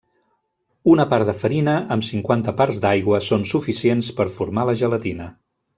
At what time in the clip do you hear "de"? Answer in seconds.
1.29-1.35